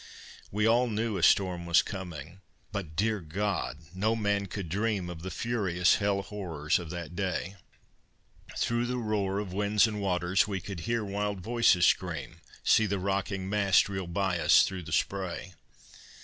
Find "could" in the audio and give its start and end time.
4.47-4.67, 10.59-10.79